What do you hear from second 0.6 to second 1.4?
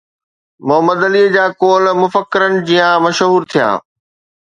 Muhammad عليءَ